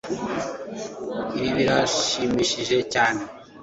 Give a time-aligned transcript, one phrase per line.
[1.37, 3.21] Ibi biranshimishije cyane